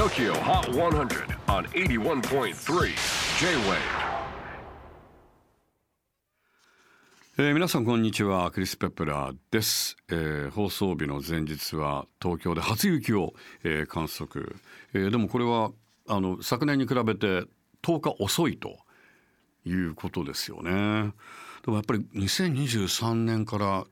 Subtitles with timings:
[0.00, 2.54] TOKYO HOT 100 on 81.3
[3.38, 3.76] J-WAVE.
[7.36, 8.50] えー皆さんこんにちは。
[8.50, 14.56] クリス・ペプラーです、えー放送日の前日は東京で初雪を、えー観測、
[14.94, 15.70] えーでもこれは
[16.08, 17.44] あの昨年に比べて
[17.82, 18.78] 10日遅いと
[19.66, 21.12] いうことですよね。
[21.62, 23.84] でもやっぱり2023年から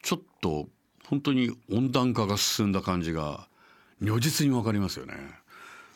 [0.00, 0.70] ちょっと
[1.06, 3.46] 本当に温暖化が進んだ感じが
[4.00, 5.12] 如実にわかりますよね。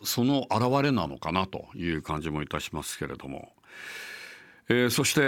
[0.05, 3.53] その表れなのかなという感じもいたしますけれども。
[4.69, 5.25] えーそして、え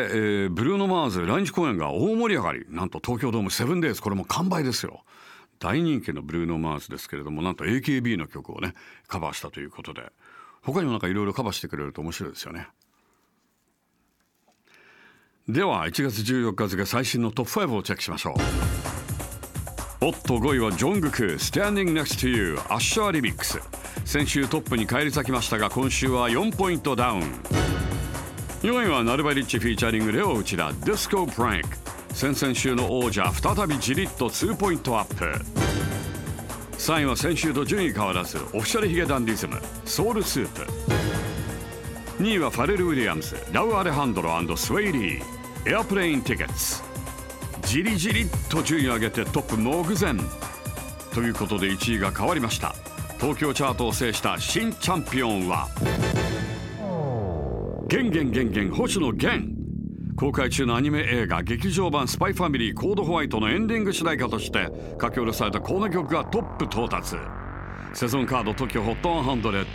[0.46, 2.66] ーブルーノ・マーズ来日公演が大盛り上がり。
[2.70, 4.00] なんと東京ドームセブンデイズ。
[4.00, 5.04] これも完売ですよ。
[5.58, 8.74] 大人気のブルーノ・マーズですけれどもなんと AKB の曲をね
[9.08, 10.12] カバーしたということで。
[10.62, 12.68] 他にもなんかいろいろカバーしてくれると面白いですよね。
[15.48, 18.95] では1月14日付最新のトップ5をチェックしましょう。
[19.98, 23.58] おっと5位はジョングク Standing Next to You Usher Remix。
[24.04, 27.22] 先週トップに返り咲きましたが今週は4ポイントダウン。
[28.60, 31.68] 4位は Nulbarich featuring レオ内田 DISCO PRANK
[32.14, 35.24] 先々週の王者再びじりっと2ポイントアップ。
[36.72, 40.66] 3位は先週と順位変わらず Official髭男dism SOULSOUP。
[42.22, 45.22] 2位はファレル・ウィリアムズ、ラウ・アレハンドロ、スウェイ・リー
[45.70, 46.85] Airplane Tickets。
[47.66, 50.14] じりじりと順位を上げてトップ目前。
[51.12, 52.76] ということで1位が変わりました。
[53.18, 55.66] 東京チャートを制した新チャンピオンは
[57.88, 59.48] ゲンゲンゲンゲン星野源。
[60.16, 64.68] 公開中のアニメ映画劇場版 SPY FAMILY CODE White のエンディング主題歌として
[65.00, 67.16] 書き下ろされたこの曲がトップ到達。
[67.94, 69.66] セゾンカード TOKIOHOT100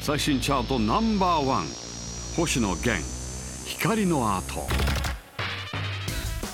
[0.00, 1.64] 最新チャートナンバーワン。
[2.36, 2.92] 星野源。
[3.66, 4.66] 光のアート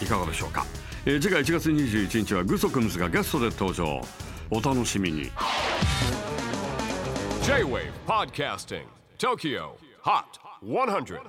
[0.03, 0.65] いかがでしょうか、
[1.11, 4.03] えー次回1月21日はグソクムスがゲストで登場。
[4.51, 5.31] お楽しみに。
[7.47, 8.83] J-WAVE PODCASTING
[9.17, 9.71] TOKYO
[10.05, 10.23] HOT
[10.63, 11.21] 100